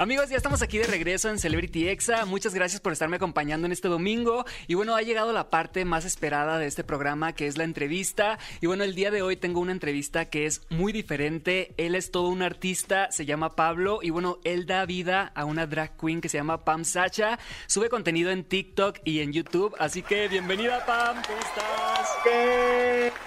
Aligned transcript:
Amigos, 0.00 0.30
ya 0.30 0.38
estamos 0.38 0.62
aquí 0.62 0.78
de 0.78 0.86
regreso 0.86 1.28
en 1.28 1.38
Celebrity 1.38 1.86
Exa. 1.86 2.24
Muchas 2.24 2.54
gracias 2.54 2.80
por 2.80 2.90
estarme 2.90 3.16
acompañando 3.16 3.66
en 3.66 3.72
este 3.72 3.88
domingo. 3.88 4.46
Y 4.66 4.72
bueno, 4.72 4.96
ha 4.96 5.02
llegado 5.02 5.34
la 5.34 5.50
parte 5.50 5.84
más 5.84 6.06
esperada 6.06 6.58
de 6.58 6.66
este 6.66 6.84
programa, 6.84 7.34
que 7.34 7.46
es 7.46 7.58
la 7.58 7.64
entrevista. 7.64 8.38
Y 8.62 8.66
bueno, 8.66 8.82
el 8.82 8.94
día 8.94 9.10
de 9.10 9.20
hoy 9.20 9.36
tengo 9.36 9.60
una 9.60 9.72
entrevista 9.72 10.24
que 10.24 10.46
es 10.46 10.62
muy 10.70 10.94
diferente. 10.94 11.74
Él 11.76 11.94
es 11.94 12.10
todo 12.10 12.30
un 12.30 12.40
artista, 12.40 13.12
se 13.12 13.26
llama 13.26 13.56
Pablo. 13.56 13.98
Y 14.00 14.08
bueno, 14.08 14.38
él 14.44 14.64
da 14.64 14.86
vida 14.86 15.32
a 15.34 15.44
una 15.44 15.66
drag 15.66 15.98
queen 15.98 16.22
que 16.22 16.30
se 16.30 16.38
llama 16.38 16.64
Pam 16.64 16.86
Sacha. 16.86 17.38
Sube 17.66 17.90
contenido 17.90 18.30
en 18.30 18.44
TikTok 18.44 19.00
y 19.04 19.20
en 19.20 19.34
YouTube. 19.34 19.76
Así 19.78 20.00
que 20.00 20.28
bienvenida, 20.28 20.82
Pam. 20.86 21.20
¿Cómo 21.26 21.38
estás? 21.40 22.08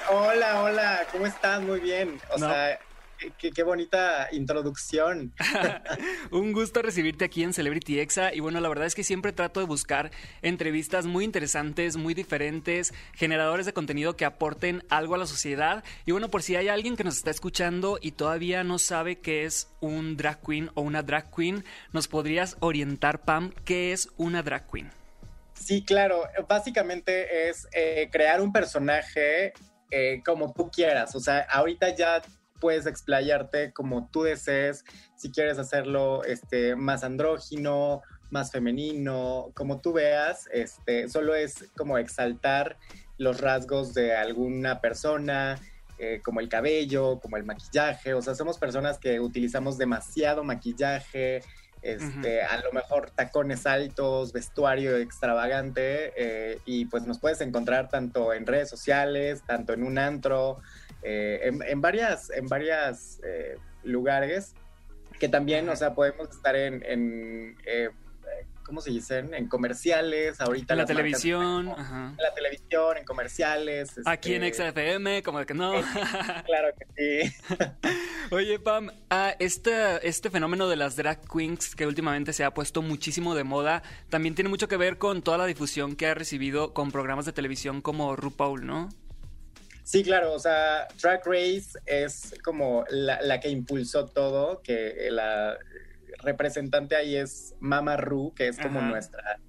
Hola, 0.09 0.63
hola. 0.63 1.01
¿Cómo 1.11 1.27
estás? 1.27 1.61
Muy 1.61 1.81
bien. 1.81 2.19
O 2.33 2.39
sea 2.39 2.79
Qué, 3.37 3.63
bonita 3.63 4.27
introducción. 4.31 5.33
Un 6.31 6.51
gusto 6.51 6.81
recibirte 6.81 7.25
aquí 7.25 7.43
en 7.43 7.53
Celebrity 7.53 7.99
Exa. 7.99 8.33
Y 8.33 8.39
bueno, 8.39 8.59
la 8.59 8.69
verdad 8.69 8.85
es 8.85 8.95
que 8.95 9.03
siempre 9.03 9.31
trato 9.31 9.59
de 9.59 9.65
buscar 9.65 10.11
entrevistas 10.41 11.05
muy 11.05 11.23
interesantes, 11.23 11.95
muy 11.95 12.13
diferentes, 12.13 12.93
generadores 13.13 13.65
de 13.65 13.73
contenido 13.73 14.15
que 14.15 14.25
aporten 14.25 14.83
algo 14.89 15.15
a 15.15 15.17
la 15.17 15.25
sociedad. 15.25 15.83
Y 16.05 16.11
bueno, 16.11 16.29
por 16.29 16.43
si 16.43 16.55
hay 16.55 16.67
alguien 16.67 16.95
que 16.95 17.03
nos 17.03 17.17
está 17.17 17.31
escuchando 17.31 17.97
y 18.01 18.11
todavía 18.11 18.63
no 18.63 18.79
sabe 18.79 19.19
qué 19.19 19.45
es 19.45 19.69
un 19.79 20.17
drag 20.17 20.41
queen 20.41 20.69
o 20.73 20.81
una 20.81 21.03
drag 21.03 21.33
queen, 21.33 21.63
¿nos 21.91 22.07
podrías 22.07 22.57
orientar, 22.59 23.21
Pam, 23.21 23.53
qué 23.65 23.93
es 23.93 24.09
una 24.17 24.43
drag 24.43 24.69
queen? 24.69 24.91
Sí, 25.53 25.83
claro. 25.83 26.23
Básicamente 26.47 27.49
es 27.49 27.67
eh, 27.71 28.09
crear 28.11 28.41
un 28.41 28.51
personaje 28.51 29.53
eh, 29.91 30.21
como 30.25 30.51
tú 30.51 30.69
quieras. 30.71 31.15
O 31.15 31.19
sea, 31.19 31.41
ahorita 31.49 31.95
ya 31.95 32.21
puedes 32.63 32.85
explayarte 32.85 33.73
como 33.73 34.07
tú 34.09 34.23
desees, 34.23 34.85
si 35.17 35.33
quieres 35.33 35.59
hacerlo 35.59 36.23
este, 36.23 36.77
más 36.77 37.03
andrógino, 37.03 38.01
más 38.31 38.53
femenino, 38.53 39.51
como 39.53 39.81
tú 39.81 39.91
veas, 39.91 40.47
este, 40.53 41.09
solo 41.09 41.35
es 41.35 41.65
como 41.75 41.97
exaltar 41.97 42.77
los 43.17 43.41
rasgos 43.41 43.93
de 43.93 44.15
alguna 44.15 44.79
persona, 44.79 45.59
eh, 45.99 46.21
como 46.23 46.39
el 46.39 46.47
cabello, 46.47 47.19
como 47.19 47.35
el 47.35 47.43
maquillaje, 47.43 48.13
o 48.13 48.21
sea, 48.21 48.33
somos 48.33 48.57
personas 48.57 48.97
que 48.97 49.19
utilizamos 49.19 49.77
demasiado 49.77 50.45
maquillaje, 50.45 51.41
este, 51.81 52.43
a 52.43 52.61
lo 52.61 52.71
mejor 52.71 53.11
tacones 53.11 53.65
altos, 53.65 54.31
vestuario 54.31 54.95
extravagante, 54.95 56.13
eh, 56.15 56.59
y 56.63 56.85
pues 56.85 57.03
nos 57.03 57.19
puedes 57.19 57.41
encontrar 57.41 57.89
tanto 57.89 58.31
en 58.33 58.47
redes 58.47 58.69
sociales, 58.69 59.43
tanto 59.45 59.73
en 59.73 59.83
un 59.83 59.97
antro, 59.97 60.61
eh, 61.03 61.51
en, 61.67 61.81
varias, 61.81 62.29
en 62.29 62.47
varias 62.47 63.19
eh, 63.23 63.57
lugares 63.83 64.55
que 65.19 65.29
también, 65.29 65.69
o 65.69 65.75
sea, 65.75 65.93
podemos 65.93 66.29
estar 66.29 66.55
en, 66.55 67.55
eh, 67.65 67.89
¿cómo 68.63 68.81
se 68.81 68.89
dicen? 68.89 69.33
En 69.33 69.47
comerciales, 69.47 70.39
ahorita. 70.41 70.73
En 70.73 70.77
la 70.79 70.85
televisión. 70.85 71.69
En 71.69 72.17
la 72.17 72.33
televisión, 72.33 72.97
en 72.97 73.05
comerciales. 73.05 73.99
Aquí 74.05 74.35
en 74.35 74.43
este, 74.43 74.71
XFM, 74.71 75.23
como 75.23 75.45
que 75.45 75.53
no. 75.53 75.73
claro 76.45 76.69
que 76.77 77.31
sí. 77.31 77.35
Oye, 78.31 78.57
Pam, 78.59 78.89
ah, 79.09 79.35
este, 79.39 80.07
este 80.07 80.29
fenómeno 80.29 80.67
de 80.67 80.75
las 80.75 80.95
drag 80.95 81.21
queens 81.29 81.75
que 81.75 81.85
últimamente 81.85 82.33
se 82.33 82.43
ha 82.43 82.53
puesto 82.53 82.81
muchísimo 82.81 83.35
de 83.35 83.43
moda, 83.43 83.83
también 84.09 84.33
tiene 84.33 84.49
mucho 84.49 84.67
que 84.67 84.77
ver 84.77 84.97
con 84.97 85.21
toda 85.21 85.37
la 85.37 85.45
difusión 85.45 85.95
que 85.95 86.07
ha 86.07 86.13
recibido 86.13 86.73
con 86.73 86.91
programas 86.91 87.25
de 87.25 87.33
televisión 87.33 87.81
como 87.81 88.15
RuPaul, 88.15 88.65
¿no? 88.65 88.89
Sí, 89.83 90.03
claro, 90.03 90.33
o 90.33 90.39
sea, 90.39 90.87
Track 90.99 91.25
Race 91.25 91.71
es 91.85 92.33
como 92.43 92.85
la, 92.89 93.39
que 93.39 93.49
impulsó 93.49 94.05
todo, 94.05 94.61
que 94.61 95.09
la 95.11 95.57
representante 96.19 96.95
ahí 96.95 97.15
es 97.15 97.53
Mama 97.59 97.97
Ru, 97.97 98.33
que 98.33 98.47
es 98.47 98.57
como 98.57 98.81
nuestra 98.81 99.39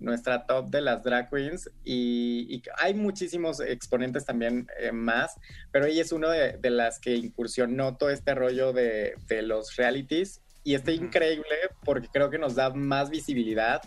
nuestra 0.00 0.46
top 0.46 0.70
de 0.70 0.80
las 0.80 1.02
drag 1.02 1.30
queens 1.30 1.70
y, 1.84 2.62
hay 2.76 2.94
muchísimos 2.94 3.60
exponentes 3.60 4.24
también 4.24 4.66
eh, 4.78 4.92
más, 4.92 5.34
pero 5.72 5.86
ella 5.86 6.02
es 6.02 6.12
una 6.12 6.30
de, 6.30 6.70
las 6.70 6.98
que 6.98 7.14
incursionó 7.16 7.96
todo 7.96 8.10
este 8.10 8.34
rollo 8.34 8.72
de, 8.72 9.14
los 9.42 9.76
realities 9.76 10.40
y 10.64 10.74
está 10.74 10.92
increíble 10.92 11.56
porque 11.84 12.08
creo 12.12 12.30
que 12.30 12.38
nos 12.38 12.54
da 12.54 12.70
más 12.70 13.10
visibilidad 13.10 13.80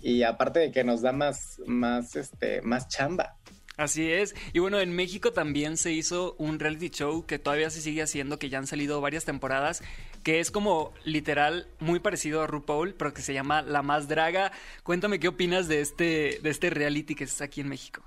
y 0.00 0.22
aparte 0.22 0.60
de 0.60 0.72
que 0.72 0.84
nos 0.84 1.02
da 1.02 1.12
más, 1.12 1.60
más, 1.66 2.16
este, 2.16 2.62
más 2.62 2.88
chamba. 2.88 3.36
Así 3.76 4.12
es. 4.12 4.34
Y 4.52 4.58
bueno, 4.58 4.80
en 4.80 4.94
México 4.94 5.32
también 5.32 5.76
se 5.76 5.92
hizo 5.92 6.34
un 6.38 6.58
reality 6.58 6.90
show 6.90 7.24
que 7.24 7.38
todavía 7.38 7.70
se 7.70 7.80
sigue 7.80 8.02
haciendo, 8.02 8.38
que 8.38 8.48
ya 8.48 8.58
han 8.58 8.66
salido 8.66 9.00
varias 9.00 9.24
temporadas, 9.24 9.82
que 10.22 10.40
es 10.40 10.50
como 10.50 10.92
literal 11.04 11.66
muy 11.80 11.98
parecido 11.98 12.42
a 12.42 12.46
RuPaul, 12.46 12.94
pero 12.94 13.14
que 13.14 13.22
se 13.22 13.34
llama 13.34 13.62
La 13.62 13.82
Más 13.82 14.08
Draga. 14.08 14.52
Cuéntame 14.82 15.18
qué 15.18 15.28
opinas 15.28 15.68
de 15.68 15.80
este, 15.80 16.38
de 16.42 16.50
este 16.50 16.70
reality 16.70 17.14
que 17.14 17.24
está 17.24 17.44
aquí 17.44 17.62
en 17.62 17.68
México. 17.68 18.02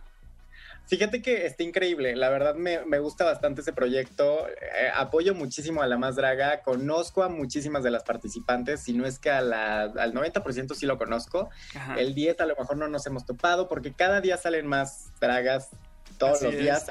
Fíjate 0.88 1.22
que 1.22 1.48
está 1.48 1.64
increíble, 1.64 2.16
la 2.16 2.30
verdad 2.30 2.54
me, 2.56 3.00
gusta 3.00 3.26
bastante 3.26 3.62
ese 3.62 3.74
proyecto, 3.74 4.48
eh, 4.48 4.90
apoyo 4.94 5.34
muchísimo 5.34 5.82
a 5.82 5.88
La 5.88 5.98
Más 5.98 6.16
Draga, 6.16 6.62
conozco 6.62 7.24
a 7.24 7.30
muchísimas 7.30 7.84
de 7.84 7.90
las 7.90 8.04
participantes, 8.04 8.82
si 8.82 8.94
no 8.94 9.08
es 9.08 9.18
que 9.18 9.32
al 9.32 9.52
90% 9.52 10.76
sí 10.76 10.86
lo 10.86 10.98
conozco, 11.00 11.50
el 11.98 12.14
10 12.14 12.40
a 12.40 12.46
lo 12.46 12.56
mejor 12.56 12.78
no 12.78 12.88
nos 12.88 13.06
hemos 13.08 13.26
topado 13.26 13.68
porque 13.68 13.94
cada 13.94 14.22
día 14.22 14.38
salen 14.38 14.68
más 14.68 15.12
dragas, 15.20 15.72
todos 16.18 16.42
los 16.42 16.58
días 16.58 16.86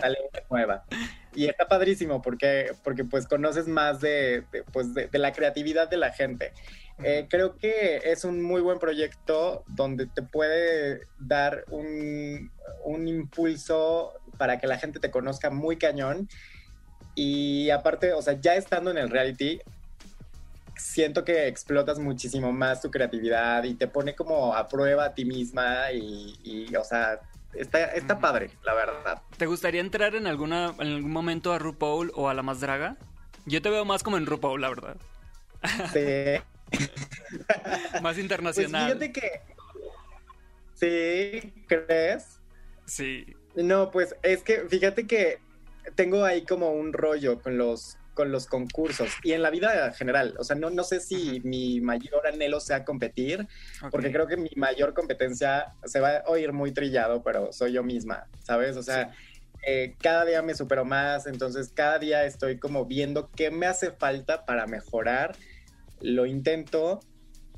sale, 0.00 0.18
una 0.32 0.42
nueva. 0.50 0.84
Y 1.34 1.46
está 1.46 1.68
padrísimo 1.68 2.22
porque, 2.22 2.72
porque 2.82 3.04
pues 3.04 3.26
conoces 3.26 3.68
más 3.68 4.00
de, 4.00 4.44
pues 4.72 4.94
de 4.94 5.18
la 5.18 5.32
creatividad 5.32 5.88
de 5.88 5.96
la 5.96 6.12
gente. 6.12 6.52
Eh, 7.02 7.26
creo 7.28 7.56
que 7.56 8.00
es 8.04 8.24
un 8.24 8.42
muy 8.42 8.62
buen 8.62 8.78
proyecto 8.78 9.64
donde 9.66 10.06
te 10.06 10.22
puede 10.22 11.02
dar 11.18 11.64
un, 11.70 12.50
impulso 12.86 14.14
para 14.38 14.58
que 14.58 14.66
la 14.66 14.78
gente 14.78 14.98
te 14.98 15.10
conozca 15.10 15.50
muy 15.50 15.76
cañón. 15.76 16.28
Y 17.14 17.70
aparte, 17.70 18.12
o 18.12 18.22
sea, 18.22 18.38
ya 18.40 18.54
estando 18.56 18.90
en 18.90 18.98
el 18.98 19.10
reality, 19.10 19.60
siento 20.76 21.24
que 21.24 21.48
explotas 21.48 21.98
muchísimo 21.98 22.52
más 22.52 22.80
tu 22.80 22.90
creatividad 22.90 23.64
y 23.64 23.74
te 23.74 23.88
pone 23.88 24.14
como 24.14 24.54
a 24.54 24.68
prueba 24.68 25.06
a 25.06 25.14
ti 25.14 25.24
misma 25.24 25.92
y, 25.92 26.74
o 26.76 26.84
sea, 26.84 27.20
está, 27.58 27.84
está 27.86 28.18
padre, 28.18 28.50
la 28.64 28.74
verdad. 28.74 29.22
¿Te 29.36 29.46
gustaría 29.46 29.80
entrar 29.80 30.14
en, 30.14 30.26
alguna, 30.26 30.74
en 30.78 30.88
algún 30.88 31.10
momento 31.10 31.52
a 31.52 31.58
RuPaul 31.58 32.12
o 32.14 32.28
a 32.28 32.34
La 32.34 32.42
Más 32.42 32.60
Draga? 32.60 32.96
Yo 33.44 33.62
te 33.62 33.70
veo 33.70 33.84
más 33.84 34.02
como 34.02 34.16
en 34.16 34.26
RuPaul, 34.26 34.60
la 34.60 34.68
verdad. 34.68 34.96
Sí. 35.92 36.42
Más 38.02 38.18
internacional. 38.18 38.96
Pues 38.96 39.10
fíjate 39.10 39.12
que. 39.12 39.40
¿Sí? 40.74 41.64
¿Crees? 41.66 42.40
Sí. 42.86 43.26
No, 43.54 43.90
pues 43.90 44.14
es 44.22 44.42
que 44.42 44.60
fíjate 44.68 45.06
que 45.06 45.38
tengo 45.94 46.24
ahí 46.24 46.44
como 46.44 46.70
un 46.70 46.92
rollo 46.92 47.40
con 47.40 47.56
los 47.56 47.96
con 48.16 48.32
los 48.32 48.46
concursos 48.46 49.10
y 49.22 49.32
en 49.32 49.42
la 49.42 49.50
vida 49.50 49.92
general. 49.92 50.34
O 50.38 50.44
sea, 50.44 50.56
no, 50.56 50.70
no 50.70 50.82
sé 50.82 50.98
si 50.98 51.40
mi 51.44 51.80
mayor 51.80 52.26
anhelo 52.26 52.58
sea 52.58 52.84
competir, 52.84 53.46
porque 53.92 54.10
creo 54.10 54.26
que 54.26 54.36
mi 54.36 54.50
mayor 54.56 54.94
competencia 54.94 55.74
se 55.84 56.00
va 56.00 56.16
a 56.16 56.24
oír 56.26 56.52
muy 56.52 56.72
trillado, 56.72 57.22
pero 57.22 57.52
soy 57.52 57.72
yo 57.72 57.84
misma, 57.84 58.26
¿sabes? 58.42 58.76
O 58.76 58.82
sea, 58.82 59.12
eh, 59.64 59.94
cada 60.00 60.24
día 60.24 60.42
me 60.42 60.54
supero 60.54 60.84
más, 60.84 61.26
entonces 61.26 61.70
cada 61.72 61.98
día 61.98 62.24
estoy 62.24 62.58
como 62.58 62.86
viendo 62.86 63.30
qué 63.30 63.50
me 63.50 63.66
hace 63.66 63.92
falta 63.92 64.46
para 64.46 64.66
mejorar 64.66 65.36
lo 66.00 66.24
intento 66.24 67.00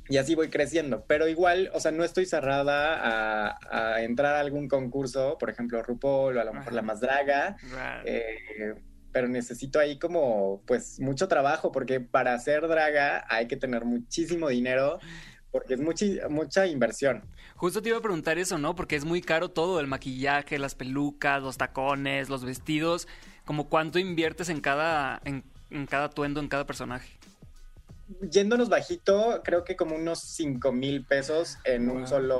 y 0.09 0.17
así 0.17 0.35
voy 0.35 0.49
creciendo. 0.49 1.05
Pero 1.07 1.27
igual, 1.27 1.69
o 1.73 1.79
sea, 1.79 1.91
no 1.91 2.03
estoy 2.03 2.25
cerrada 2.25 3.55
a, 3.71 4.01
entrar 4.01 4.35
a 4.35 4.39
algún 4.41 4.67
concurso, 4.67 5.37
por 5.39 5.49
ejemplo, 5.49 5.81
RuPaul 5.83 6.35
o 6.35 6.41
a 6.41 6.43
lo 6.43 6.53
mejor 6.53 6.73
la 6.73 6.81
más 6.81 6.99
draga. 6.99 7.55
Eh, 8.03 8.75
pero 9.11 9.27
necesito 9.27 9.79
ahí 9.79 9.97
como, 9.99 10.61
pues, 10.65 10.99
mucho 10.99 11.27
trabajo, 11.27 11.71
porque 11.71 11.99
para 11.99 12.37
ser 12.39 12.67
draga 12.67 13.25
hay 13.29 13.47
que 13.47 13.57
tener 13.57 13.85
muchísimo 13.85 14.49
dinero, 14.49 14.99
porque 15.51 15.73
es 15.73 15.79
mucha, 15.79 16.05
mucha 16.29 16.67
inversión. 16.67 17.23
Justo 17.55 17.81
te 17.81 17.89
iba 17.89 17.97
a 17.97 18.01
preguntar 18.01 18.37
eso, 18.37 18.57
¿no? 18.57 18.75
Porque 18.75 18.95
es 18.95 19.03
muy 19.03 19.21
caro 19.21 19.49
todo, 19.49 19.79
el 19.79 19.87
maquillaje, 19.87 20.59
las 20.59 20.75
pelucas, 20.75 21.41
los 21.41 21.57
tacones, 21.57 22.29
los 22.29 22.45
vestidos. 22.45 23.07
Como 23.45 23.67
cuánto 23.67 23.99
inviertes 23.99 24.49
en 24.49 24.61
cada, 24.61 25.21
en 25.25 25.43
cada 25.87 26.05
atuendo, 26.05 26.39
en 26.39 26.47
cada 26.47 26.65
personaje. 26.65 27.17
yéndonos 28.21 28.69
bajito, 28.69 29.41
creo 29.43 29.63
que 29.63 29.75
como 29.75 29.95
unos 29.95 30.19
5 30.19 30.71
mil 30.71 31.05
pesos 31.05 31.57
en 31.63 31.89
un 31.89 32.07
solo 32.07 32.39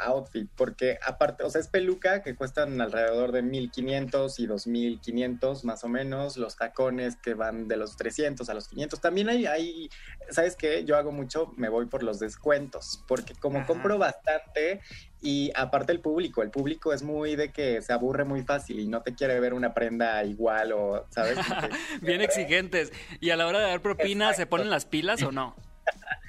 outfit, 0.00 0.48
porque 0.56 0.98
aparte, 1.04 1.42
o 1.44 1.50
sea, 1.50 1.60
es 1.60 1.68
peluca 1.68 2.22
que 2.22 2.34
cuestan 2.34 2.80
alrededor 2.80 3.32
de 3.32 3.42
1500 3.42 4.38
y 4.38 4.46
2500 4.46 5.64
más 5.64 5.84
o 5.84 5.88
menos, 5.88 6.36
los 6.36 6.56
tacones 6.56 7.16
que 7.16 7.34
van 7.34 7.68
de 7.68 7.76
los 7.76 7.96
300 7.96 8.48
a 8.48 8.54
los 8.54 8.68
500. 8.68 9.00
También 9.00 9.28
hay, 9.28 9.46
hay 9.46 9.90
¿sabes 10.30 10.56
qué? 10.56 10.84
Yo 10.84 10.96
hago 10.96 11.12
mucho, 11.12 11.52
me 11.56 11.68
voy 11.68 11.86
por 11.86 12.02
los 12.02 12.18
descuentos, 12.18 13.02
porque 13.08 13.34
como 13.34 13.66
compro 13.66 13.98
bastante 13.98 14.80
y 15.20 15.50
aparte 15.56 15.92
el 15.92 16.00
público, 16.00 16.42
el 16.42 16.50
público 16.50 16.92
es 16.92 17.02
muy 17.02 17.34
de 17.34 17.50
que 17.50 17.82
se 17.82 17.92
aburre 17.92 18.24
muy 18.24 18.42
fácil 18.42 18.78
y 18.78 18.86
no 18.86 19.02
te 19.02 19.14
quiere 19.14 19.40
ver 19.40 19.52
una 19.52 19.74
prenda 19.74 20.22
igual 20.24 20.72
o, 20.72 21.06
¿sabes? 21.10 21.38
Bien 22.02 22.20
exigentes. 22.20 22.92
Y 23.20 23.30
a 23.30 23.36
la 23.36 23.46
hora 23.46 23.58
de 23.58 23.66
dar 23.66 23.80
propina, 23.80 24.32
¿se 24.34 24.46
ponen 24.46 24.70
las 24.70 24.86
pilas 24.86 25.22
o 25.22 25.32
no? 25.32 25.56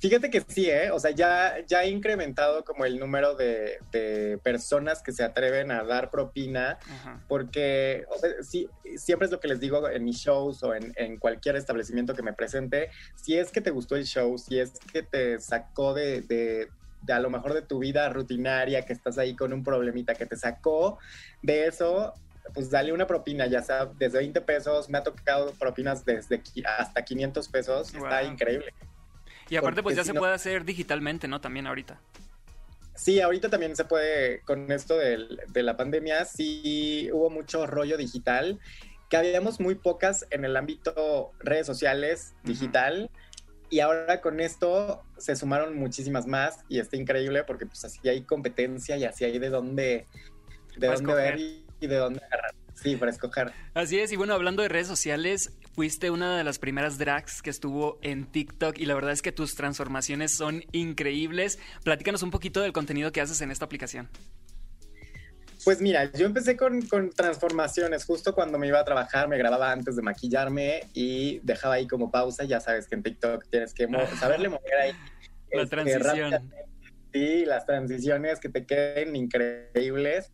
Fíjate 0.00 0.30
que 0.30 0.40
sí, 0.46 0.70
¿eh? 0.70 0.90
O 0.92 1.00
sea, 1.00 1.10
ya, 1.10 1.56
ya 1.66 1.82
he 1.82 1.90
incrementado 1.90 2.64
como 2.64 2.84
el 2.84 2.98
número 2.98 3.34
de, 3.34 3.78
personas 4.42 5.02
que 5.02 5.12
se 5.12 5.24
atreven 5.24 5.72
a 5.72 5.82
dar 5.82 6.10
propina, 6.10 6.78
porque, 7.26 8.04
o 8.10 8.18
sea, 8.18 8.30
sí, 8.42 8.68
siempre 8.96 9.26
es 9.26 9.32
lo 9.32 9.40
que 9.40 9.48
les 9.48 9.60
digo 9.60 9.88
en 9.88 10.04
mis 10.04 10.18
shows 10.18 10.62
o 10.62 10.74
en, 10.74 10.92
en, 10.96 11.18
cualquier 11.18 11.56
establecimiento 11.56 12.14
que 12.14 12.22
me 12.22 12.32
presente, 12.32 12.90
si 13.16 13.36
es 13.36 13.50
que 13.50 13.60
te 13.60 13.70
gustó 13.70 13.96
el 13.96 14.04
show, 14.04 14.38
si 14.38 14.60
es 14.60 14.72
que 14.92 15.02
te 15.02 15.40
sacó 15.40 15.94
de, 15.94 16.22
de, 16.22 16.68
de 17.02 17.12
a 17.12 17.18
lo 17.18 17.30
mejor 17.30 17.54
de 17.54 17.62
tu 17.62 17.80
vida 17.80 18.08
rutinaria, 18.08 18.84
que 18.84 18.92
estás 18.92 19.18
ahí 19.18 19.34
con 19.34 19.52
un 19.52 19.64
problemita 19.64 20.14
que 20.14 20.26
te 20.26 20.36
sacó 20.36 20.98
de 21.42 21.66
eso, 21.66 22.14
pues 22.54 22.70
dale 22.70 22.92
una 22.92 23.06
propina, 23.06 23.46
ya 23.46 23.62
sea 23.62 23.86
desde 23.86 24.18
20 24.18 24.40
pesos, 24.42 24.88
me 24.88 24.98
ha 24.98 25.02
tocado 25.02 25.52
propinas 25.58 26.04
desde 26.04 26.40
hasta 26.78 27.04
500 27.04 27.48
pesos, 27.48 27.94
está 27.94 28.22
increíble. 28.22 28.72
Y 29.48 29.56
aparte 29.56 29.82
pues 29.82 29.96
ya 29.96 30.04
se 30.04 30.14
puede 30.14 30.34
hacer 30.34 30.64
digitalmente, 30.64 31.28
¿no? 31.28 31.40
También 31.40 31.66
ahorita. 31.66 32.00
Sí, 32.94 33.20
ahorita 33.20 33.48
también 33.48 33.76
se 33.76 33.84
puede, 33.84 34.40
con 34.40 34.72
esto 34.72 34.96
de 34.96 35.62
la 35.62 35.76
pandemia, 35.76 36.24
sí 36.24 37.08
hubo 37.12 37.30
mucho 37.30 37.66
rollo 37.66 37.96
digital, 37.96 38.58
que 39.08 39.16
habíamos 39.16 39.60
muy 39.60 39.76
pocas 39.76 40.26
en 40.30 40.44
el 40.44 40.56
ámbito 40.56 41.30
redes 41.38 41.66
sociales, 41.66 42.34
digital, 42.42 43.10
y 43.70 43.80
ahora 43.80 44.20
con 44.20 44.40
esto 44.40 45.04
se 45.16 45.36
sumaron 45.36 45.76
muchísimas 45.76 46.26
más 46.26 46.64
y 46.68 46.78
está 46.78 46.96
increíble 46.96 47.44
porque 47.44 47.66
pues 47.66 47.84
así 47.84 48.08
hay 48.08 48.22
competencia 48.22 48.96
y 48.96 49.04
así 49.04 49.24
hay 49.24 49.38
de 49.38 49.50
dónde, 49.50 50.06
de 50.76 50.86
dónde 50.86 51.14
ver 51.14 51.38
y, 51.38 51.64
de 51.80 51.96
dónde 51.96 52.20
agarrar. 52.24 52.54
Sí, 52.80 52.96
para 52.96 53.10
escoger. 53.10 53.52
Así 53.74 53.98
es, 53.98 54.12
y 54.12 54.16
bueno, 54.16 54.34
hablando 54.34 54.62
de 54.62 54.68
redes 54.68 54.86
sociales, 54.86 55.52
fuiste 55.74 56.10
una 56.10 56.36
de 56.36 56.44
las 56.44 56.58
primeras 56.58 56.98
drags 56.98 57.42
que 57.42 57.50
estuvo 57.50 57.98
en 58.02 58.26
TikTok 58.26 58.78
y 58.78 58.86
la 58.86 58.94
verdad 58.94 59.12
es 59.12 59.22
que 59.22 59.32
tus 59.32 59.54
transformaciones 59.56 60.32
son 60.32 60.64
increíbles. 60.72 61.58
Platícanos 61.82 62.22
un 62.22 62.30
poquito 62.30 62.60
del 62.60 62.72
contenido 62.72 63.10
que 63.10 63.20
haces 63.20 63.40
en 63.40 63.50
esta 63.50 63.64
aplicación. 63.64 64.08
Pues 65.64 65.80
mira, 65.80 66.10
yo 66.12 66.26
empecé 66.26 66.56
con, 66.56 66.80
transformaciones. 67.14 68.04
Justo 68.04 68.32
cuando 68.32 68.58
me 68.58 68.68
iba 68.68 68.78
a 68.78 68.84
trabajar, 68.84 69.28
me 69.28 69.36
grababa 69.36 69.72
antes 69.72 69.96
de 69.96 70.02
maquillarme 70.02 70.84
y 70.94 71.40
dejaba 71.40 71.74
ahí 71.74 71.86
como 71.86 72.10
pausa. 72.10 72.44
Ya 72.44 72.60
sabes 72.60 72.86
que 72.86 72.94
en 72.94 73.02
TikTok 73.02 73.44
tienes 73.50 73.74
que 73.74 73.88
saberle 74.18 74.48
mover 74.48 74.74
ahí. 74.80 74.92
La 75.52 75.62
este, 75.62 75.76
transición. 75.76 76.52
Sí, 77.12 77.44
las 77.46 77.64
transiciones 77.64 78.38
que 78.38 78.50
te 78.50 78.66
queden 78.66 79.16
increíbles. 79.16 80.30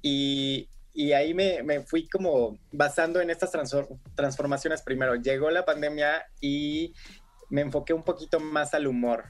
Y, 0.00 0.68
ahí 1.12 1.34
me, 1.34 1.80
fui 1.82 2.08
como 2.08 2.58
basando 2.72 3.20
en 3.20 3.30
estas 3.30 3.50
transformaciones 4.14 4.82
primero. 4.82 5.14
Llegó 5.16 5.50
la 5.50 5.64
pandemia 5.64 6.26
y 6.40 6.94
me 7.50 7.60
enfoqué 7.60 7.92
un 7.92 8.02
poquito 8.02 8.40
más 8.40 8.72
al 8.74 8.86
humor. 8.86 9.24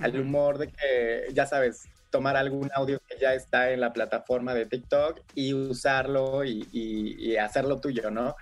Al 0.00 0.18
humor 0.18 0.56
de 0.56 0.68
que, 0.68 1.26
ya 1.34 1.46
sabes, 1.46 1.88
tomar 2.10 2.36
algún 2.36 2.70
audio 2.74 3.00
que 3.06 3.18
ya 3.18 3.34
está 3.34 3.70
en 3.70 3.80
la 3.80 3.92
plataforma 3.92 4.54
de 4.54 4.66
TikTok 4.66 5.20
y 5.34 5.54
usarlo 5.54 6.44
y, 6.44 7.36
hacerlo 7.36 7.80
tuyo, 7.80 8.10
¿no? 8.10 8.34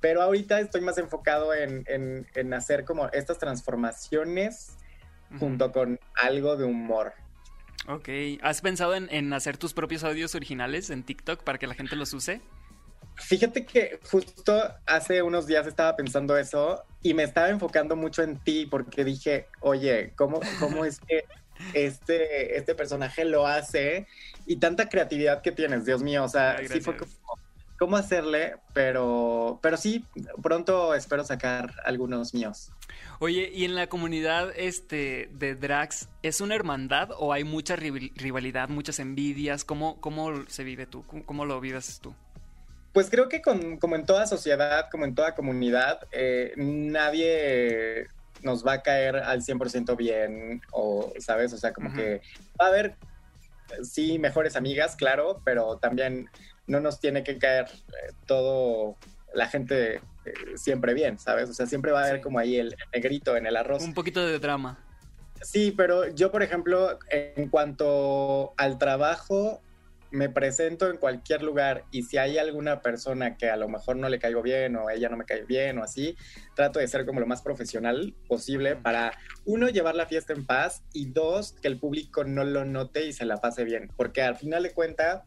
Pero 0.00 0.22
ahorita 0.22 0.60
estoy 0.60 0.80
más 0.82 0.98
enfocado 0.98 1.54
en, 1.54 2.26
hacer 2.52 2.84
como 2.84 3.08
estas 3.08 3.38
transformaciones 3.38 4.76
junto 5.38 5.72
con 5.72 5.98
algo 6.14 6.56
de 6.56 6.64
humor. 6.64 7.14
Ok, 7.88 8.08
¿has 8.42 8.60
pensado 8.60 8.94
en, 8.94 9.32
hacer 9.32 9.58
tus 9.58 9.72
propios 9.72 10.02
audios 10.04 10.34
originales 10.34 10.90
en 10.90 11.04
TikTok 11.04 11.42
para 11.42 11.58
que 11.58 11.66
la 11.66 11.74
gente 11.74 11.96
los 11.96 12.12
use? 12.12 12.40
Fíjate 13.14 13.64
que 13.64 13.98
justo 14.10 14.62
hace 14.84 15.22
unos 15.22 15.46
días 15.46 15.66
estaba 15.66 15.96
pensando 15.96 16.36
eso 16.36 16.84
y 17.02 17.14
me 17.14 17.22
estaba 17.22 17.48
enfocando 17.48 17.96
mucho 17.96 18.22
en 18.22 18.38
ti 18.38 18.66
porque 18.66 19.04
dije, 19.04 19.46
oye, 19.60 20.12
¿cómo, 20.16 20.40
cómo 20.60 20.84
es 20.84 21.00
que 21.00 21.24
este, 21.72 22.58
este 22.58 22.74
personaje 22.74 23.24
lo 23.24 23.46
hace 23.46 24.06
y 24.46 24.56
tanta 24.56 24.88
creatividad 24.88 25.40
que 25.42 25.52
tienes, 25.52 25.84
Dios 25.84 26.02
mío, 26.02 26.24
o 26.24 26.28
sea, 26.28 26.58
sí 26.68 26.80
fue 26.80 26.96
cómo 27.78 27.96
hacerle, 27.96 28.56
pero, 28.72 29.58
pero 29.62 29.76
sí, 29.76 30.04
pronto 30.42 30.94
espero 30.94 31.24
sacar 31.24 31.74
algunos 31.84 32.34
míos. 32.34 32.70
Oye, 33.18 33.50
¿y 33.52 33.64
en 33.64 33.74
la 33.74 33.88
comunidad 33.88 34.52
este, 34.56 35.28
de 35.32 35.54
drags 35.54 36.08
es 36.22 36.40
una 36.40 36.54
hermandad 36.54 37.10
o 37.18 37.32
hay 37.32 37.44
mucha 37.44 37.76
rivalidad, 37.76 38.68
muchas 38.68 38.98
envidias? 38.98 39.64
¿Cómo, 39.64 40.00
cómo 40.00 40.46
se 40.48 40.64
vive 40.64 40.86
tú? 40.86 41.04
¿Cómo, 41.06 41.44
lo 41.44 41.60
vives 41.60 42.00
tú? 42.00 42.14
Pues 42.92 43.10
creo 43.10 43.28
que 43.28 43.42
como 43.42 43.96
en 43.96 44.06
toda 44.06 44.26
sociedad, 44.26 44.88
como 44.90 45.04
en 45.04 45.14
toda 45.14 45.34
comunidad, 45.34 46.00
eh, 46.12 46.52
nadie 46.56 48.08
nos 48.42 48.66
va 48.66 48.74
a 48.74 48.82
caer 48.82 49.16
al 49.16 49.42
100% 49.42 49.96
bien 49.96 50.62
o, 50.72 51.12
¿sabes? 51.18 51.52
O 51.52 51.58
sea, 51.58 51.72
como 51.72 51.92
que 51.92 52.20
va 52.60 52.66
a 52.66 52.68
haber, 52.68 52.96
sí, 53.82 54.18
mejores 54.18 54.56
amigas, 54.56 54.96
claro, 54.96 55.40
pero 55.44 55.78
también 55.78 56.30
no 56.66 56.80
nos 56.80 57.00
tiene 57.00 57.22
que 57.22 57.38
caer 57.38 57.66
eh, 57.66 58.12
todo 58.26 58.96
la 59.34 59.48
gente 59.48 59.96
eh, 59.96 60.00
siempre 60.56 60.94
bien, 60.94 61.18
¿sabes? 61.18 61.50
O 61.50 61.54
sea, 61.54 61.66
siempre 61.66 61.92
va 61.92 62.02
a 62.02 62.08
haber 62.08 62.20
como 62.20 62.38
ahí 62.38 62.56
el 62.56 62.74
negrito 62.92 63.36
en 63.36 63.46
el 63.46 63.56
arroz. 63.56 63.82
Un 63.82 63.94
poquito 63.94 64.26
de 64.26 64.38
drama. 64.38 64.78
Sí, 65.42 65.72
pero 65.76 66.08
yo, 66.08 66.32
por 66.32 66.42
ejemplo, 66.42 66.98
en 67.10 67.48
cuanto 67.50 68.54
al 68.56 68.78
trabajo, 68.78 69.60
me 70.10 70.28
presento 70.28 70.88
en 70.90 70.96
cualquier 70.96 71.42
lugar 71.42 71.84
y 71.90 72.02
si 72.02 72.16
hay 72.16 72.38
alguna 72.38 72.80
persona 72.80 73.36
que 73.36 73.50
a 73.50 73.56
lo 73.56 73.68
mejor 73.68 73.96
no 73.96 74.08
le 74.08 74.18
caigo 74.18 74.40
bien 74.42 74.76
o 74.76 74.88
ella 74.88 75.08
no 75.08 75.16
me 75.16 75.24
cae 75.24 75.44
bien 75.44 75.78
o 75.78 75.82
así, 75.82 76.16
trato 76.54 76.78
de 76.78 76.88
ser 76.88 77.04
como 77.04 77.20
lo 77.20 77.26
más 77.26 77.42
profesional 77.42 78.14
posible 78.28 78.76
para, 78.76 79.12
uno, 79.44 79.68
llevar 79.68 79.94
la 79.94 80.06
fiesta 80.06 80.32
en 80.32 80.46
paz 80.46 80.82
y 80.92 81.06
dos, 81.06 81.52
que 81.60 81.68
el 81.68 81.78
público 81.78 82.24
no 82.24 82.44
lo 82.44 82.64
note 82.64 83.04
y 83.04 83.12
se 83.12 83.24
la 83.24 83.36
pase 83.38 83.64
bien, 83.64 83.90
porque 83.96 84.22
al 84.22 84.36
final 84.36 84.62
de 84.62 84.72
cuentas 84.72 85.22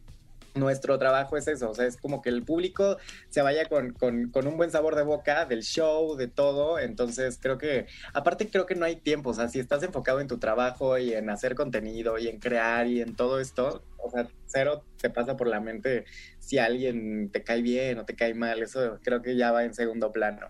nuestro 0.59 0.97
trabajo 0.99 1.37
es 1.37 1.47
eso, 1.47 1.69
o 1.69 1.73
sea, 1.73 1.85
es 1.85 1.97
como 1.97 2.21
que 2.21 2.29
el 2.29 2.43
público 2.43 2.97
se 3.29 3.41
vaya 3.41 3.65
con, 3.67 3.95
un 4.01 4.57
buen 4.57 4.71
sabor 4.71 4.95
de 4.95 5.03
boca 5.03 5.45
del 5.45 5.63
show, 5.63 6.15
de 6.15 6.27
todo, 6.27 6.79
entonces 6.79 7.39
creo 7.41 7.57
que, 7.57 7.87
aparte 8.13 8.49
creo 8.49 8.65
que 8.65 8.75
no 8.75 8.85
hay 8.85 8.97
tiempo, 8.97 9.31
o 9.31 9.33
sea, 9.33 9.47
si 9.47 9.59
estás 9.59 9.83
enfocado 9.83 10.19
en 10.19 10.27
tu 10.27 10.37
trabajo 10.39 10.97
y 10.97 11.13
en 11.13 11.29
hacer 11.29 11.55
contenido 11.55 12.17
y 12.17 12.27
en 12.27 12.39
crear 12.39 12.87
y 12.87 13.01
en 13.01 13.15
todo 13.15 13.39
esto, 13.39 13.83
o 13.97 14.09
sea, 14.11 14.27
cero 14.45 14.83
te 15.01 15.09
pasa 15.09 15.37
por 15.37 15.47
la 15.47 15.59
mente 15.59 16.05
si 16.39 16.57
alguien 16.57 17.29
te 17.31 17.43
cae 17.43 17.61
bien 17.61 17.99
o 17.99 18.05
te 18.05 18.15
cae 18.15 18.33
mal, 18.33 18.61
eso 18.61 18.99
creo 19.03 19.21
que 19.21 19.35
ya 19.35 19.51
va 19.51 19.63
en 19.63 19.73
segundo 19.73 20.11
plano. 20.11 20.49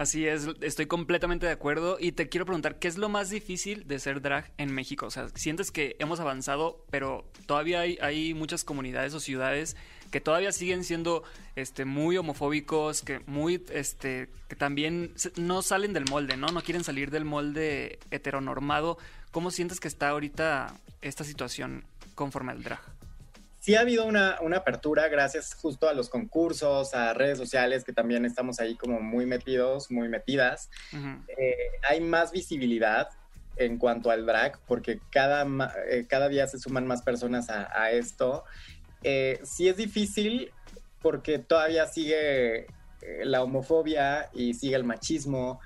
Así 0.00 0.26
es, 0.26 0.48
estoy 0.62 0.86
completamente 0.86 1.44
de 1.44 1.52
acuerdo 1.52 1.98
y 2.00 2.12
te 2.12 2.30
quiero 2.30 2.46
preguntar, 2.46 2.78
¿qué 2.78 2.88
es 2.88 2.96
lo 2.96 3.10
más 3.10 3.28
difícil 3.28 3.86
de 3.86 3.98
ser 3.98 4.22
drag 4.22 4.50
en 4.56 4.72
México? 4.72 5.04
O 5.04 5.10
sea, 5.10 5.28
sientes 5.34 5.70
que 5.70 5.96
hemos 5.98 6.20
avanzado, 6.20 6.82
pero 6.90 7.26
todavía 7.44 7.80
hay, 7.80 8.32
muchas 8.32 8.64
comunidades 8.64 9.12
o 9.12 9.20
ciudades 9.20 9.76
que 10.10 10.22
todavía 10.22 10.52
siguen 10.52 10.84
siendo 10.84 11.22
este, 11.54 11.84
muy 11.84 12.16
homofóbicos, 12.16 13.02
que 13.02 13.20
muy, 13.26 13.62
este, 13.74 14.30
que 14.48 14.56
también 14.56 15.12
no 15.36 15.60
salen 15.60 15.92
del 15.92 16.06
molde, 16.08 16.38
¿no? 16.38 16.46
No 16.46 16.62
quieren 16.62 16.82
salir 16.82 17.10
del 17.10 17.26
molde 17.26 17.98
heteronormado. 18.10 18.96
¿Cómo 19.32 19.50
sientes 19.50 19.80
que 19.80 19.88
está 19.88 20.08
ahorita 20.08 20.80
esta 21.02 21.24
situación 21.24 21.84
conforme 22.14 22.52
al 22.52 22.62
drag? 22.62 22.80
Sí 23.60 23.74
ha 23.76 23.80
habido 23.80 24.06
una, 24.06 24.38
apertura 24.56 25.08
gracias 25.08 25.54
justo 25.54 25.88
a 25.88 25.92
los 25.92 26.08
concursos, 26.08 26.94
a 26.94 27.14
redes 27.14 27.38
sociales 27.38 27.84
que 27.84 27.92
también 27.92 28.24
estamos 28.24 28.58
ahí 28.58 28.74
como 28.74 29.00
muy 29.00 29.26
metidos, 29.26 29.90
muy 29.90 30.08
metidas. 30.08 30.70
Eh, 31.38 31.56
hay 31.88 32.00
más 32.00 32.32
visibilidad 32.32 33.08
en 33.56 33.76
cuanto 33.76 34.10
al 34.10 34.24
drag 34.24 34.58
porque 34.66 35.00
cada, 35.10 35.46
eh, 35.88 36.06
cada 36.08 36.28
día 36.28 36.46
se 36.46 36.58
suman 36.58 36.86
más 36.86 37.02
personas 37.02 37.50
a, 37.50 37.90
esto. 37.90 38.44
Eh, 39.02 39.38
sí 39.44 39.68
es 39.68 39.76
difícil 39.76 40.50
porque 41.02 41.38
todavía 41.38 41.86
sigue 41.86 42.66
la 43.22 43.42
homofobia 43.42 44.30
y 44.32 44.54
sigue 44.54 44.76
el 44.76 44.84
machismo. 44.84 45.60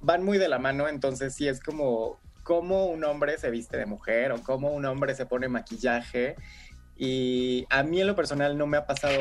van 0.00 0.24
muy 0.24 0.38
de 0.38 0.48
la 0.48 0.58
mano, 0.58 0.88
entonces 0.88 1.34
sí 1.34 1.48
es 1.48 1.60
como 1.60 2.20
cómo 2.42 2.86
un 2.86 3.04
hombre 3.04 3.38
se 3.38 3.50
viste 3.50 3.76
de 3.76 3.86
mujer 3.86 4.32
o 4.32 4.42
cómo 4.42 4.72
un 4.72 4.84
hombre 4.84 5.14
se 5.14 5.26
pone 5.26 5.48
maquillaje. 5.48 6.36
Y 6.96 7.66
a 7.70 7.82
mí 7.82 8.00
en 8.00 8.06
lo 8.06 8.14
personal 8.14 8.56
no 8.56 8.66
me 8.66 8.76
ha 8.76 8.86
pasado 8.86 9.18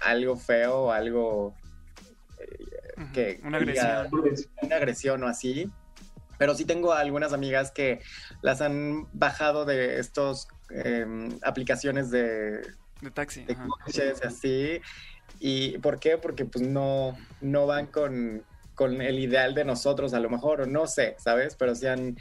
algo 0.00 0.36
feo, 0.36 0.92
algo, 0.92 1.54
eh, 2.38 3.06
que 3.12 3.40
una 3.44 3.58
agresión. 3.58 4.08
una 4.62 4.76
agresión 4.76 5.22
o 5.22 5.28
así. 5.28 5.70
Pero 6.38 6.54
sí 6.54 6.64
tengo 6.64 6.92
algunas 6.92 7.32
amigas 7.32 7.70
que 7.70 8.00
las 8.40 8.60
han 8.60 9.06
bajado 9.12 9.64
de 9.64 10.00
estos 10.00 10.48
em, 10.70 11.38
aplicaciones 11.42 12.10
de, 12.10 12.62
de 13.00 13.10
taxi. 13.12 13.44
De 13.44 13.56
coches, 13.56 14.22
así. 14.24 14.80
¿Y 15.38 15.78
por 15.78 16.00
qué? 16.00 16.18
Porque 16.18 16.44
pues 16.44 16.66
no, 16.66 17.16
no 17.40 17.66
van 17.66 17.86
con, 17.86 18.44
con 18.82 19.00
el 19.00 19.20
ideal 19.20 19.54
de 19.54 19.64
nosotros, 19.64 20.12
a 20.12 20.18
lo 20.18 20.28
mejor, 20.28 20.62
o 20.62 20.66
no 20.66 20.88
sé, 20.88 21.14
¿sabes? 21.16 21.54
Pero 21.54 21.76
sí 21.76 21.86
han 21.86 22.16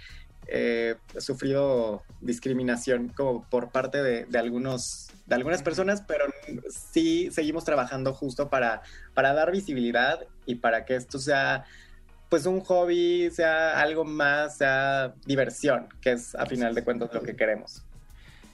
eh, 0.46 0.94
sufrido 1.18 2.04
discriminación 2.20 3.10
como 3.10 3.50
por 3.50 3.72
parte 3.72 4.04
de, 4.04 4.26
de, 4.26 4.38
algunos 4.38 5.08
de 5.26 5.34
algunas 5.34 5.64
personas, 5.64 6.04
pero 6.08 6.26
sí 6.70 7.32
seguimos 7.32 7.64
trabajando 7.64 8.14
justo 8.14 8.48
para, 8.48 8.84
para 9.16 9.34
dar 9.34 9.52
visibilidad 9.52 10.20
y 10.46 10.54
para 10.54 10.86
que 10.86 10.98
esto 10.98 11.18
sea 11.18 11.66
pues 12.30 12.46
un 12.46 12.60
hobby, 12.60 13.32
sea 13.32 13.82
algo 13.82 14.06
más, 14.06 14.58
sea 14.58 15.16
diversión, 15.26 15.90
que 16.00 16.12
es 16.12 16.36
a 16.36 16.46
final 16.46 16.76
de 16.76 16.84
cuentas 16.84 17.12
lo 17.12 17.24
que 17.24 17.36
queremos. 17.36 17.84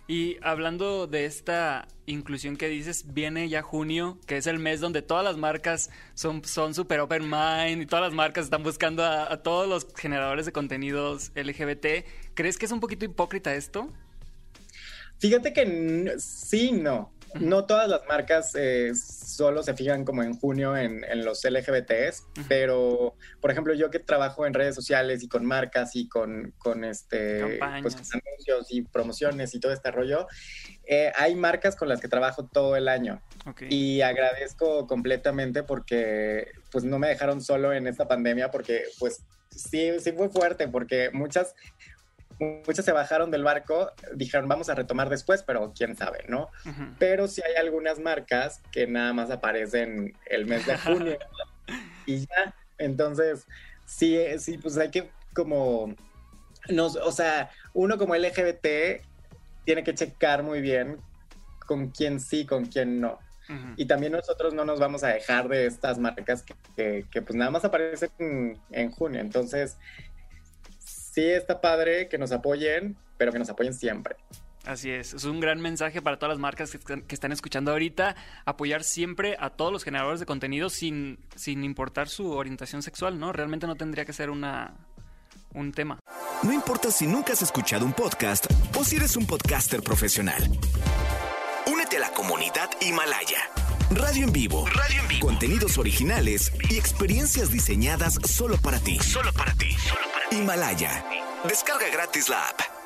Y 0.07 0.37
hablando 0.41 1.05
de 1.05 1.25
esta 1.25 1.87
inclusión 2.05 2.55
que 2.55 2.69
dices, 2.69 3.13
viene 3.13 3.49
ya 3.49 3.61
junio, 3.61 4.17
que 4.25 4.37
es 4.37 4.47
el 4.47 4.57
mes 4.57 4.79
donde 4.79 5.01
todas 5.01 5.23
las 5.23 5.35
marcas 5.35 5.89
son, 6.13 6.45
son 6.45 6.73
super 6.73 7.01
open 7.01 7.29
mind 7.29 7.81
y 7.81 7.85
todas 7.85 8.05
las 8.05 8.13
marcas 8.13 8.45
están 8.45 8.63
buscando 8.63 9.03
a, 9.03 9.31
a 9.31 9.43
todos 9.43 9.67
los 9.67 9.85
generadores 9.95 10.45
de 10.45 10.53
contenidos 10.53 11.31
LGBT. 11.35 12.05
¿Crees 12.35 12.57
que 12.57 12.65
es 12.65 12.71
un 12.71 12.79
poquito 12.79 13.03
hipócrita 13.03 13.53
esto? 13.53 13.91
Fíjate 15.19 15.51
que 15.51 16.15
sí, 16.19 16.71
no. 16.71 17.11
No 17.35 17.65
todas 17.65 17.89
las 17.89 18.05
marcas 18.07 18.53
eh, 18.55 18.93
solo 18.95 19.63
se 19.63 19.73
fijan 19.73 20.05
como 20.05 20.23
en 20.23 20.33
junio 20.37 20.75
en, 20.75 21.03
en 21.03 21.25
los 21.25 21.43
LGBTs, 21.43 22.23
pero 22.47 23.15
por 23.41 23.51
ejemplo 23.51 23.73
yo 23.73 23.89
que 23.89 23.99
trabajo 23.99 24.45
en 24.45 24.53
redes 24.53 24.75
sociales 24.75 25.23
y 25.23 25.27
con 25.27 25.45
marcas 25.45 25.95
y 25.95 26.07
con, 26.07 26.53
con 26.57 26.83
este 26.83 27.59
pues, 27.81 27.95
anuncios 27.95 28.67
y 28.69 28.81
promociones 28.81 29.53
y 29.53 29.59
todo 29.59 29.71
este 29.71 29.91
rollo, 29.91 30.27
eh, 30.85 31.11
hay 31.15 31.35
marcas 31.35 31.75
con 31.75 31.89
las 31.89 32.01
que 32.01 32.07
trabajo 32.07 32.45
todo 32.45 32.75
el 32.75 32.87
año. 32.87 33.21
Okay. 33.45 33.69
y 33.71 34.01
agradezco 34.01 34.87
completamente 34.87 35.63
porque 35.63 36.51
pues 36.69 36.83
no 36.83 36.99
me 36.99 37.07
dejaron 37.07 37.41
solo 37.41 37.71
en 37.71 37.87
esta 37.87 38.05
pandemia 38.05 38.51
porque 38.51 38.83
pues 38.99 39.23
sí, 39.49 39.91
sí 39.99 40.11
fue 40.11 40.27
fuerte 40.29 40.67
porque 40.67 41.09
muchas 41.13 41.55
muchos 42.39 42.85
se 42.85 42.91
bajaron 42.91 43.31
del 43.31 43.43
barco, 43.43 43.91
dijeron 44.15 44.47
vamos 44.47 44.69
a 44.69 44.75
retomar 44.75 45.09
después, 45.09 45.43
pero 45.43 45.73
quién 45.75 45.95
sabe, 45.95 46.23
¿no? 46.27 46.49
Uh 46.65 46.69
-huh. 46.69 46.95
Pero 46.99 47.27
sí 47.27 47.41
hay 47.45 47.55
algunas 47.55 47.99
marcas 47.99 48.61
que 48.71 48.87
nada 48.87 49.13
más 49.13 49.31
aparecen 49.31 50.15
el 50.25 50.45
mes 50.45 50.65
de 50.65 50.77
junio 50.77 51.17
y 52.05 52.19
ya, 52.19 52.55
entonces 52.77 53.45
sí, 53.85 54.17
sí, 54.39 54.57
pues 54.57 54.77
hay 54.77 54.91
que 54.91 55.09
como, 55.33 55.93
nos, 56.69 56.95
o 56.95 57.11
sea, 57.11 57.49
uno 57.73 57.97
como 57.97 58.15
LGBT 58.15 59.01
tiene 59.65 59.83
que 59.83 59.93
checar 59.93 60.43
muy 60.43 60.61
bien 60.61 60.97
con 61.65 61.89
quién 61.89 62.19
sí, 62.19 62.45
con 62.45 62.65
quién 62.65 63.01
no. 63.01 63.19
Uh 63.49 63.53
-huh. 63.53 63.73
Y 63.77 63.85
también 63.85 64.11
nosotros 64.13 64.53
no 64.53 64.65
nos 64.65 64.79
vamos 64.79 65.03
a 65.03 65.09
dejar 65.09 65.47
de 65.47 65.65
estas 65.65 65.97
marcas 65.99 66.43
que, 66.43 66.55
que, 66.75 67.05
que 67.09 67.21
pues 67.21 67.35
nada 67.35 67.51
más 67.51 67.63
aparecen 67.65 68.09
en, 68.19 68.59
en 68.71 68.91
junio. 68.91 69.21
Entonces, 69.21 69.77
sí 71.17 71.31
está 71.31 71.61
padre 71.61 72.07
que 72.09 72.19
nos 72.19 72.31
apoyen, 72.31 72.95
pero 73.17 73.31
que 73.31 73.39
nos 73.39 73.49
apoyen 73.49 73.73
siempre. 73.73 74.17
Así 74.65 74.91
es, 74.91 75.15
es 75.15 75.23
un 75.23 75.39
gran 75.39 75.59
mensaje 75.59 75.99
para 75.99 76.19
todas 76.19 76.29
las 76.33 76.39
marcas 76.39 76.69
que, 76.69 76.77
que, 77.01 77.15
están 77.15 77.31
escuchando 77.31 77.71
ahorita, 77.71 78.15
apoyar 78.45 78.83
siempre 78.83 79.35
a 79.39 79.49
todos 79.49 79.71
los 79.71 79.83
generadores 79.83 80.19
de 80.19 80.27
contenido 80.27 80.69
sin, 80.69 81.17
sin 81.35 81.63
importar 81.63 82.07
su 82.07 82.33
orientación 82.33 82.83
sexual, 82.83 83.17
¿no? 83.17 83.33
Realmente 83.33 83.65
no 83.65 83.75
tendría 83.75 84.05
que 84.05 84.13
ser 84.13 84.29
una, 84.29 84.75
un 85.55 85.71
tema. 85.71 85.97
No 86.43 86.53
importa 86.53 86.91
si 86.91 87.07
nunca 87.07 87.33
has 87.33 87.41
escuchado 87.41 87.83
un 87.83 87.93
podcast 87.93 88.45
o 88.77 88.83
si 88.83 88.97
eres 88.97 89.17
un 89.17 89.25
podcaster 89.25 89.81
profesional. 89.81 90.43
Únete 91.65 91.97
a 91.97 92.01
la 92.01 92.11
comunidad 92.11 92.69
Himalaya. 92.79 93.39
Radio 93.89 94.25
en 94.25 94.33
vivo. 94.33 94.67
Radio 94.67 95.01
en 95.01 95.07
vivo. 95.07 95.27
Contenidos 95.27 95.79
originales 95.79 96.51
y 96.69 96.77
experiencias 96.77 97.51
diseñadas 97.51 98.19
solo 98.23 98.57
para 98.57 98.79
ti. 98.79 98.99
Solo 98.99 99.33
para 99.33 99.53
ti. 99.53 99.71
Solo 99.71 100.01
para 100.01 100.11
ti. 100.11 100.16
Himalaya. 100.31 101.03
Descarga 101.47 101.89
gratis 101.89 102.29
la 102.29 102.49
app 102.49 102.77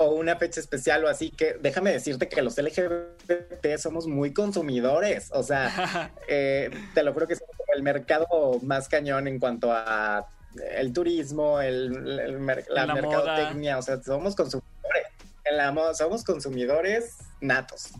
o 0.00 0.14
una 0.14 0.34
fecha 0.36 0.60
especial 0.60 1.04
o 1.04 1.08
así, 1.08 1.30
que 1.30 1.58
déjame 1.60 1.92
decirte 1.92 2.26
que 2.26 2.40
los 2.40 2.56
LGBT 2.56 3.76
somos 3.76 4.06
muy 4.06 4.32
consumidores, 4.32 5.28
o 5.30 5.42
sea, 5.42 6.10
eh, 6.28 6.70
te 6.94 7.02
lo 7.02 7.12
juro 7.12 7.28
que 7.28 7.36
somos 7.36 7.54
el 7.74 7.82
mercado 7.82 8.26
más 8.62 8.88
cañón 8.88 9.28
en 9.28 9.38
cuanto 9.38 9.70
a 9.70 10.26
el 10.74 10.94
turismo, 10.94 11.60
el, 11.60 12.18
el 12.18 12.46
la, 12.70 12.86
la, 12.86 12.94
mercadotecnia, 12.94 13.72
moda. 13.72 13.78
o 13.78 13.82
sea, 13.82 14.02
somos 14.02 14.34
consumidores, 14.34 15.06
en 15.44 15.56
la 15.58 15.70
moda 15.70 15.92
somos 15.92 16.24
consumidores 16.24 17.18
natos. 17.42 17.90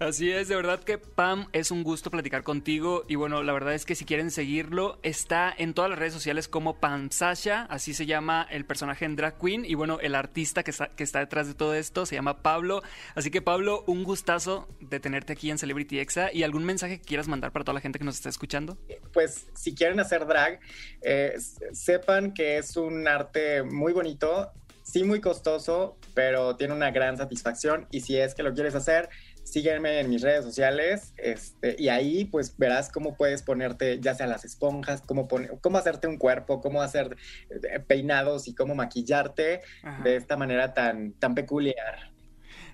Así 0.00 0.32
es, 0.32 0.48
de 0.48 0.56
verdad 0.56 0.80
que 0.82 0.96
Pam, 0.96 1.48
es 1.52 1.70
un 1.70 1.82
gusto 1.82 2.10
platicar 2.10 2.42
contigo. 2.42 3.04
Y 3.06 3.16
bueno, 3.16 3.42
la 3.42 3.52
verdad 3.52 3.74
es 3.74 3.84
que 3.84 3.94
si 3.94 4.06
quieren 4.06 4.30
seguirlo, 4.30 4.98
está 5.02 5.54
en 5.54 5.74
todas 5.74 5.90
las 5.90 5.98
redes 5.98 6.14
sociales 6.14 6.48
como 6.48 6.80
Pam 6.80 7.10
Sasha, 7.10 7.66
así 7.68 7.92
se 7.92 8.06
llama 8.06 8.46
el 8.50 8.64
personaje 8.64 9.04
en 9.04 9.14
Drag 9.14 9.38
Queen. 9.38 9.66
Y 9.66 9.74
bueno, 9.74 10.00
el 10.00 10.14
artista 10.14 10.62
que 10.62 10.70
está, 10.70 10.88
que 10.88 11.04
está 11.04 11.18
detrás 11.18 11.48
de 11.48 11.54
todo 11.54 11.74
esto 11.74 12.06
se 12.06 12.14
llama 12.14 12.42
Pablo, 12.42 12.82
así 13.14 13.30
que 13.30 13.42
Pablo, 13.42 13.84
un 13.86 14.02
gustazo 14.02 14.66
de 14.80 15.00
tenerte 15.00 15.34
aquí 15.34 15.50
en 15.50 15.58
Celebrity 15.58 15.98
Exa. 15.98 16.32
Y 16.32 16.44
algún 16.44 16.64
mensaje 16.64 16.98
que 16.98 17.04
quieras 17.04 17.28
mandar 17.28 17.52
para 17.52 17.66
toda 17.66 17.74
la 17.74 17.82
gente 17.82 17.98
que 17.98 18.06
nos 18.06 18.14
está 18.14 18.30
escuchando. 18.30 18.78
Pues 19.12 19.48
si 19.54 19.74
quieren 19.74 20.00
hacer 20.00 20.26
drag, 20.26 20.60
eh, 21.02 21.34
sepan 21.74 22.32
que 22.32 22.56
es 22.56 22.74
un 22.78 23.06
arte 23.06 23.62
muy 23.64 23.92
bonito, 23.92 24.50
sí 24.82 25.04
muy 25.04 25.20
costoso, 25.20 25.98
pero 26.14 26.56
tiene 26.56 26.74
una 26.74 26.90
gran 26.90 27.16
satisfacción. 27.16 27.86
Y 27.90 28.00
si 28.00 28.16
es 28.16 28.34
que 28.34 28.42
lo 28.42 28.54
quieres 28.54 28.74
hacer, 28.74 29.08
sígueme 29.44 30.00
en 30.00 30.10
mis 30.10 30.22
redes 30.22 30.44
sociales 30.44 31.12
este, 31.16 31.76
y 31.78 31.88
ahí 31.88 32.24
pues 32.24 32.56
verás 32.56 32.90
cómo 32.90 33.16
puedes 33.16 33.42
ponerte 33.42 34.00
ya 34.00 34.14
sea 34.14 34.26
las 34.26 34.44
esponjas, 34.44 35.02
cómo, 35.02 35.28
poner, 35.28 35.58
cómo 35.60 35.78
hacerte 35.78 36.06
un 36.06 36.18
cuerpo, 36.18 36.60
cómo 36.60 36.82
hacer 36.82 37.16
eh, 37.50 37.80
peinados 37.80 38.48
y 38.48 38.54
cómo 38.54 38.74
maquillarte 38.74 39.62
Ajá. 39.82 40.02
de 40.02 40.16
esta 40.16 40.36
manera 40.36 40.74
tan, 40.74 41.12
tan 41.12 41.34
peculiar. 41.34 42.10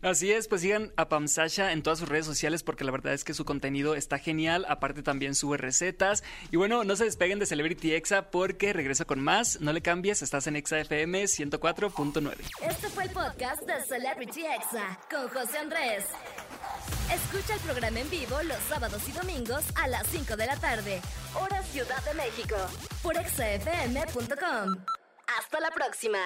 Así 0.06 0.30
es, 0.30 0.46
pues 0.46 0.60
sigan 0.60 0.92
a 0.94 1.08
Pam 1.08 1.26
Sasha 1.26 1.72
en 1.72 1.82
todas 1.82 1.98
sus 1.98 2.08
redes 2.08 2.26
sociales 2.26 2.62
porque 2.62 2.84
la 2.84 2.92
verdad 2.92 3.12
es 3.12 3.24
que 3.24 3.34
su 3.34 3.44
contenido 3.44 3.96
está 3.96 4.18
genial. 4.18 4.64
Aparte 4.68 5.02
también 5.02 5.34
sube 5.34 5.56
recetas. 5.56 6.22
Y 6.52 6.56
bueno, 6.56 6.84
no 6.84 6.94
se 6.94 7.02
despeguen 7.02 7.40
de 7.40 7.46
Celebrity 7.46 7.92
Exa 7.92 8.30
porque 8.30 8.72
regresa 8.72 9.04
con 9.04 9.18
más. 9.18 9.60
No 9.60 9.72
le 9.72 9.82
cambies, 9.82 10.22
estás 10.22 10.46
en 10.46 10.54
Exa 10.54 10.78
FM 10.78 11.24
104.9. 11.24 12.36
Este 12.62 12.88
fue 12.88 13.02
el 13.02 13.10
podcast 13.10 13.62
de 13.62 13.82
Celebrity 13.82 14.44
Exa 14.46 14.96
con 15.10 15.26
José 15.26 15.58
Andrés. 15.58 16.04
Escucha 17.12 17.54
el 17.54 17.60
programa 17.62 17.98
en 17.98 18.08
vivo 18.08 18.40
los 18.44 18.58
sábados 18.68 19.02
y 19.08 19.10
domingos 19.10 19.64
a 19.74 19.88
las 19.88 20.06
5 20.06 20.36
de 20.36 20.46
la 20.46 20.56
tarde, 20.56 21.00
hora 21.34 21.60
Ciudad 21.64 22.04
de 22.04 22.14
México, 22.14 22.54
por 23.02 23.16
exafm.com. 23.16 24.84
Hasta 25.36 25.58
la 25.60 25.72
próxima. 25.72 26.20